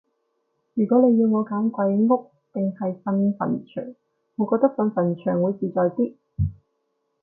[0.73, 3.37] 如果你要我揀鬼屋定係瞓墳
[3.71, 3.95] 場，
[4.35, 6.15] 我覺得瞓墳場會自在啲